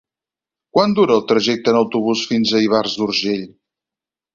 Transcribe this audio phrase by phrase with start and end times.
[0.77, 3.51] Quant dura el trajecte en autobús fins a Ivars d'Urgell?